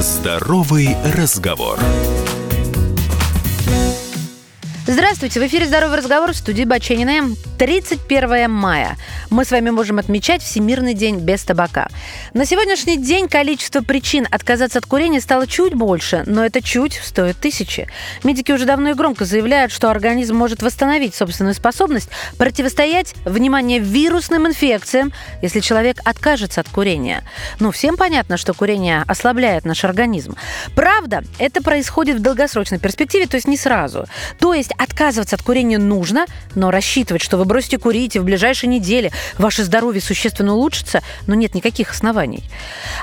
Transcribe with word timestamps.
Здоровый 0.00 0.94
разговор. 1.14 1.78
Здравствуйте, 4.96 5.40
в 5.40 5.46
эфире 5.46 5.66
«Здоровый 5.66 5.98
разговор» 5.98 6.32
в 6.32 6.36
студии 6.36 6.64
Баченина. 6.64 7.36
31 7.58 8.50
мая. 8.50 8.96
Мы 9.30 9.44
с 9.44 9.50
вами 9.50 9.70
можем 9.70 9.98
отмечать 9.98 10.42
Всемирный 10.42 10.94
день 10.94 11.18
без 11.18 11.42
табака. 11.42 11.88
На 12.34 12.44
сегодняшний 12.44 12.96
день 12.96 13.28
количество 13.28 13.80
причин 13.80 14.26
отказаться 14.30 14.78
от 14.78 14.86
курения 14.86 15.20
стало 15.20 15.46
чуть 15.46 15.74
больше, 15.74 16.22
но 16.26 16.44
это 16.44 16.62
чуть 16.62 17.00
стоит 17.02 17.36
тысячи. 17.38 17.88
Медики 18.24 18.52
уже 18.52 18.66
давно 18.66 18.90
и 18.90 18.94
громко 18.94 19.24
заявляют, 19.24 19.72
что 19.72 19.90
организм 19.90 20.36
может 20.36 20.62
восстановить 20.62 21.14
собственную 21.14 21.54
способность 21.54 22.10
противостоять, 22.36 23.14
внимание, 23.24 23.78
вирусным 23.78 24.46
инфекциям, 24.46 25.12
если 25.40 25.60
человек 25.60 25.98
откажется 26.04 26.60
от 26.60 26.68
курения. 26.68 27.22
Ну, 27.58 27.70
всем 27.70 27.96
понятно, 27.96 28.36
что 28.36 28.54
курение 28.54 29.02
ослабляет 29.06 29.64
наш 29.64 29.84
организм. 29.84 30.36
Правда, 30.74 31.24
это 31.38 31.62
происходит 31.62 32.16
в 32.16 32.22
долгосрочной 32.22 32.78
перспективе, 32.78 33.26
то 33.26 33.36
есть 33.36 33.48
не 33.48 33.56
сразу. 33.56 34.06
То 34.38 34.52
есть 34.52 34.72
отказываться 34.86 35.36
от 35.36 35.42
курения 35.42 35.78
нужно, 35.78 36.26
но 36.54 36.70
рассчитывать, 36.70 37.22
что 37.22 37.36
вы 37.36 37.44
бросите 37.44 37.78
курить 37.78 38.16
и 38.16 38.18
в 38.18 38.24
ближайшие 38.24 38.68
недели 38.70 39.12
ваше 39.38 39.64
здоровье 39.64 40.00
существенно 40.00 40.54
улучшится, 40.54 41.02
но 41.26 41.34
нет 41.34 41.54
никаких 41.54 41.90
оснований. 41.90 42.44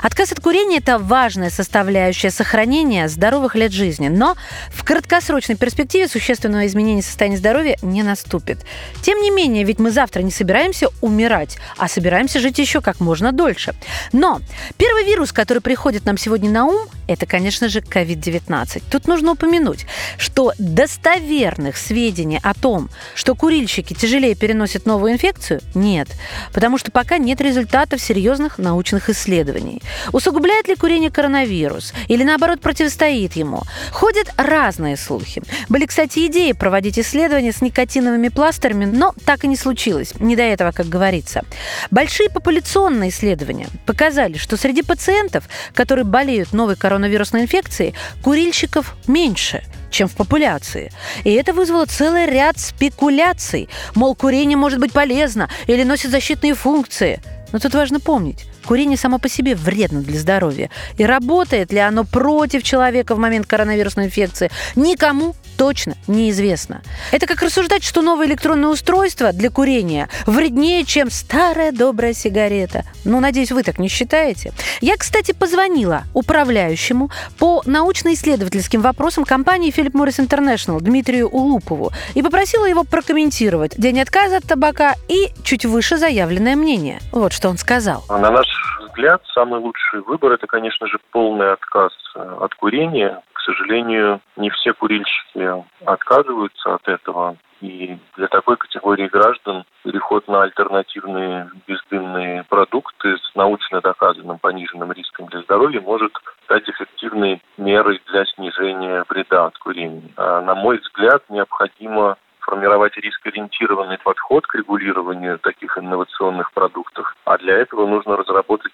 Отказ 0.04 0.32
от 0.32 0.40
курения– 0.40 0.76
это 0.80 0.98
важная 0.98 1.48
составляющая 1.48 2.30
сохранения 2.30 3.08
здоровых 3.08 3.54
лет 3.54 3.72
жизни, 3.72 4.08
но 4.08 4.36
в 4.70 4.84
краткосрочной 4.84 5.56
перспективе 5.56 6.08
существенного 6.08 6.66
изменения 6.66 7.00
состояния 7.00 7.38
здоровья 7.38 7.78
не 7.80 8.02
наступит. 8.02 8.58
Тем 9.00 9.18
не 9.22 9.30
менее, 9.30 9.64
ведь 9.64 9.78
мы 9.78 9.90
завтра 9.90 10.20
не 10.20 10.30
собираемся 10.30 10.88
умирать, 11.00 11.56
а 11.78 11.88
собираемся 11.88 12.38
жить 12.38 12.58
еще 12.58 12.82
как 12.82 13.00
можно 13.00 13.32
дольше. 13.32 13.74
Но 14.12 14.42
первый 14.76 15.04
вирус, 15.04 15.32
который 15.32 15.62
приходит 15.62 16.04
нам 16.04 16.18
сегодня 16.18 16.50
на 16.50 16.66
ум, 16.66 16.86
это, 17.06 17.24
конечно 17.24 17.70
же, 17.70 17.80
COVID-19. 17.80 18.82
Тут 18.90 19.06
нужно 19.08 19.32
упомянуть, 19.32 19.86
что 20.18 20.52
достоверных 20.58 21.78
сведений 21.78 22.40
о 22.42 22.52
том, 22.52 22.90
что 23.14 23.34
курильщики 23.34 23.94
тяжелее 23.94 24.34
переносят 24.34 24.84
новую 24.84 25.12
инфекцию, 25.12 25.62
нет. 25.74 26.08
Потому 26.52 26.76
что 26.76 26.90
пока 26.90 27.16
нет 27.16 27.40
результатов 27.40 28.02
серьезных 28.02 28.58
научных 28.58 29.08
исследований. 29.08 29.80
Усугубляет 30.12 30.68
ли 30.68 30.76
курение 30.76 31.10
коронавирус? 31.10 31.92
Или 32.08 32.24
наоборот 32.24 32.60
противостоит 32.60 33.34
ему? 33.34 33.62
Ходят 33.92 34.28
разные 34.36 34.96
слухи. 34.96 35.42
Были, 35.68 35.86
кстати, 35.86 36.26
идеи 36.26 36.52
проводить 36.52 36.98
исследования 36.98 37.52
с 37.52 37.60
никотиновыми 37.60 38.28
пластырями, 38.28 38.84
но 38.84 39.14
так 39.24 39.44
и 39.44 39.48
не 39.48 39.56
случилось. 39.56 40.12
Не 40.20 40.36
до 40.36 40.42
этого, 40.42 40.72
как 40.72 40.88
говорится. 40.88 41.44
Большие 41.90 42.30
популяционные 42.30 43.10
исследования 43.10 43.68
показали, 43.86 44.36
что 44.36 44.56
среди 44.56 44.82
пациентов, 44.82 45.44
которые 45.74 46.04
болеют 46.04 46.52
новой 46.52 46.76
коронавирусной 46.76 47.42
инфекции 47.42 47.94
курильщиков 48.22 48.94
меньше 49.06 49.62
чем 49.94 50.08
в 50.08 50.16
популяции. 50.16 50.90
И 51.22 51.32
это 51.32 51.52
вызвало 51.52 51.86
целый 51.86 52.26
ряд 52.26 52.58
спекуляций. 52.58 53.68
Мол, 53.94 54.16
курение 54.16 54.56
может 54.56 54.80
быть 54.80 54.92
полезно 54.92 55.48
или 55.68 55.84
носит 55.84 56.10
защитные 56.10 56.54
функции. 56.54 57.22
Но 57.52 57.60
тут 57.60 57.74
важно 57.74 58.00
помнить, 58.00 58.46
курение 58.64 58.96
само 58.96 59.18
по 59.18 59.28
себе 59.28 59.54
вредно 59.54 60.00
для 60.00 60.18
здоровья. 60.18 60.70
И 60.98 61.04
работает 61.04 61.72
ли 61.72 61.78
оно 61.78 62.04
против 62.04 62.62
человека 62.62 63.14
в 63.14 63.18
момент 63.18 63.46
коронавирусной 63.46 64.06
инфекции, 64.06 64.50
никому 64.74 65.34
точно 65.56 65.94
неизвестно. 66.06 66.82
Это 67.12 67.26
как 67.26 67.42
рассуждать, 67.42 67.84
что 67.84 68.02
новое 68.02 68.26
электронное 68.26 68.70
устройство 68.70 69.32
для 69.32 69.50
курения 69.50 70.08
вреднее, 70.26 70.84
чем 70.84 71.10
старая 71.10 71.72
добрая 71.72 72.12
сигарета. 72.12 72.84
Ну, 73.04 73.20
надеюсь, 73.20 73.52
вы 73.52 73.62
так 73.62 73.78
не 73.78 73.88
считаете. 73.88 74.52
Я, 74.80 74.96
кстати, 74.96 75.32
позвонила 75.32 76.04
управляющему 76.12 77.10
по 77.38 77.62
научно-исследовательским 77.66 78.80
вопросам 78.80 79.24
компании 79.24 79.72
Philip 79.74 79.92
Morris 79.92 80.24
International 80.24 80.80
Дмитрию 80.80 81.28
Улупову 81.28 81.92
и 82.14 82.22
попросила 82.22 82.66
его 82.66 82.84
прокомментировать 82.84 83.74
день 83.78 84.00
отказа 84.00 84.38
от 84.38 84.44
табака 84.44 84.94
и 85.08 85.30
чуть 85.42 85.64
выше 85.64 85.96
заявленное 85.96 86.56
мнение. 86.56 87.00
Вот 87.12 87.32
что 87.32 87.48
он 87.48 87.58
сказал. 87.58 88.04
На 88.08 88.30
наш 88.30 88.46
взгляд, 88.94 89.22
самый 89.34 89.60
лучший 89.60 90.00
выбор– 90.00 90.32
это, 90.34 90.46
конечно 90.46 90.86
же, 90.86 90.98
полный 91.10 91.52
отказ 91.52 91.92
э, 92.14 92.36
от 92.40 92.54
курения, 92.54 93.22
сожалению, 93.44 94.20
не 94.36 94.50
все 94.50 94.72
курильщики 94.72 95.64
отказываются 95.84 96.74
от 96.74 96.88
этого. 96.88 97.36
И 97.60 97.96
для 98.16 98.26
такой 98.28 98.56
категории 98.56 99.08
граждан 99.08 99.64
переход 99.84 100.28
на 100.28 100.42
альтернативные 100.42 101.50
бездымные 101.66 102.44
продукты 102.44 103.16
с 103.16 103.34
научно 103.34 103.80
доказанным 103.80 104.38
пониженным 104.38 104.92
риском 104.92 105.26
для 105.28 105.40
здоровья 105.42 105.80
может 105.80 106.12
стать 106.44 106.68
эффективной 106.68 107.40
мерой 107.56 108.02
для 108.06 108.26
снижения 108.26 109.04
вреда 109.08 109.46
от 109.46 109.56
курения. 109.58 110.10
А, 110.16 110.42
на 110.42 110.54
мой 110.54 110.78
взгляд, 110.78 111.22
необходимо 111.30 112.16
формировать 112.44 112.96
рискоориентированный 112.96 113.98
подход 113.98 114.46
к 114.46 114.54
регулированию 114.54 115.38
таких 115.38 115.76
инновационных 115.78 116.52
продуктов. 116.52 117.14
А 117.24 117.38
для 117.38 117.56
этого 117.56 117.86
нужно 117.86 118.16
разработать 118.16 118.72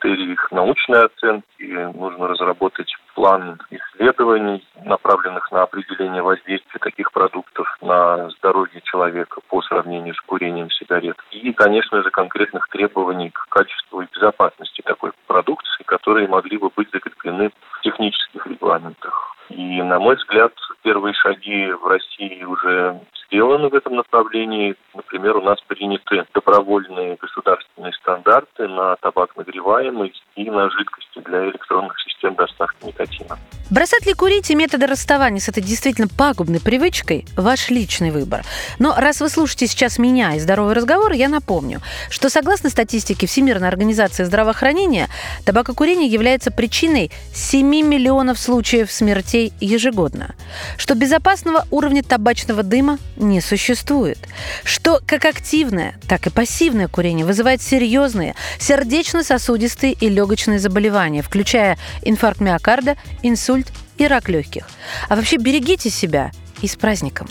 критерии 0.00 0.32
их 0.32 0.50
научной 0.50 1.04
оценки, 1.06 1.62
нужно 1.94 2.28
разработать 2.28 2.94
план 3.14 3.58
исследований, 3.70 4.66
направленных 4.84 5.50
на 5.52 5.62
определение 5.62 6.22
воздействия 6.22 6.78
таких 6.80 7.12
продуктов 7.12 7.66
на 7.80 8.30
здоровье 8.30 8.80
человека 8.82 9.40
по 9.48 9.62
сравнению 9.62 10.14
с 10.14 10.20
курением 10.20 10.70
сигарет. 10.70 11.16
И, 11.30 11.52
конечно 11.52 12.02
же, 12.02 12.10
конкретных 12.10 12.68
требований 12.68 13.30
к 13.30 13.46
качеству 13.48 14.00
и 14.00 14.06
безопасности 14.14 14.82
такой 14.82 15.12
продукции, 15.26 15.82
которые 15.84 16.28
могли 16.28 16.56
бы 16.56 16.70
быть 16.74 16.90
закреплены 16.92 17.50
в 17.72 17.80
технических 17.82 18.46
регламентах. 18.46 19.29
И, 19.60 19.82
на 19.82 19.98
мой 19.98 20.16
взгляд, 20.16 20.54
первые 20.82 21.12
шаги 21.12 21.70
в 21.70 21.86
России 21.86 22.42
уже 22.44 22.98
сделаны 23.26 23.68
в 23.68 23.74
этом 23.74 23.94
направлении. 23.94 24.74
Например, 24.94 25.36
у 25.36 25.42
нас 25.42 25.60
приняты 25.66 26.24
добровольные 26.32 27.16
государственные 27.20 27.92
стандарты 27.92 28.66
на 28.68 28.96
табак 28.96 29.36
нагреваемый 29.36 30.14
и 30.34 30.50
на 30.50 30.70
жидкости 30.70 31.18
для 31.18 31.44
электронных 31.50 32.00
систем 32.00 32.09
доставки 32.28 32.84
никотина. 32.84 33.38
Бросать 33.70 34.04
ли 34.04 34.14
курить 34.14 34.50
и 34.50 34.56
методы 34.56 34.88
расставания 34.88 35.38
с 35.38 35.48
этой 35.48 35.62
действительно 35.62 36.08
пагубной 36.08 36.58
привычкой– 36.58 37.24
ваш 37.36 37.70
личный 37.70 38.10
выбор. 38.10 38.44
Но 38.80 38.96
раз 38.96 39.20
вы 39.20 39.28
слушаете 39.28 39.68
сейчас 39.68 39.96
меня 39.96 40.34
и 40.34 40.40
здоровый 40.40 40.74
разговор, 40.74 41.12
я 41.12 41.28
напомню, 41.28 41.80
что 42.10 42.28
согласно 42.28 42.68
статистике 42.68 43.28
Всемирной 43.28 43.68
организации 43.68 44.24
здравоохранения, 44.24 45.08
табакокурение 45.44 46.08
является 46.08 46.50
причиной 46.50 47.12
7 47.32 47.64
миллионов 47.86 48.40
случаев 48.40 48.90
смертей 48.90 49.52
ежегодно, 49.60 50.34
что 50.76 50.96
безопасного 50.96 51.64
уровня 51.70 52.02
табачного 52.02 52.64
дыма 52.64 52.98
не 53.16 53.40
существует, 53.40 54.18
что 54.64 54.98
как 55.06 55.24
активное, 55.24 55.94
так 56.08 56.26
и 56.26 56.30
пассивное 56.30 56.88
курение 56.88 57.24
вызывает 57.24 57.62
серьезные 57.62 58.34
сердечно-сосудистые 58.58 59.92
и 59.92 60.08
легочные 60.08 60.58
заболевания, 60.58 61.22
включая 61.22 61.78
инфаркт 62.10 62.40
миокарда, 62.40 62.96
инсульт, 63.22 63.72
и 63.96 64.06
рак 64.06 64.28
легких. 64.28 64.66
А 65.08 65.16
вообще 65.16 65.36
берегите 65.36 65.90
себя 65.90 66.30
и 66.62 66.66
с 66.66 66.74
праздником. 66.76 67.28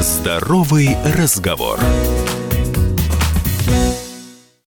Здоровый 0.00 0.96
разговор. 1.16 1.78